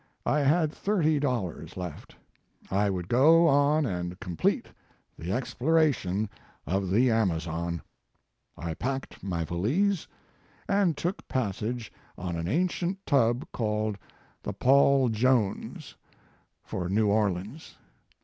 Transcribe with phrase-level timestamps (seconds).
[0.25, 2.15] I had thirty dollars left.
[2.71, 4.65] I would go on and complete
[5.15, 6.27] the exploration
[6.65, 7.83] of the Amazon.
[8.57, 10.07] I packed my valise,
[10.67, 13.35] and took passage on an ancient His Life and Work.
[13.35, 13.97] 31 tub, called
[14.41, 15.95] the Paul Jones,
[16.63, 17.77] for New Orleans.